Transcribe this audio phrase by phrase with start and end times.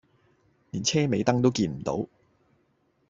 [0.71, 2.09] 連車尾燈都見唔到